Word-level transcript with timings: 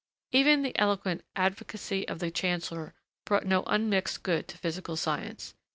Even 0.31 0.63
the 0.63 0.75
eloquent 0.79 1.23
advocacy 1.35 2.07
of 2.07 2.17
the 2.17 2.31
Chancellor 2.31 2.95
brought 3.23 3.45
no 3.45 3.61
unmixed 3.67 4.23
good 4.23 4.47
to 4.47 4.57
physical 4.57 4.95
science. 4.95 5.53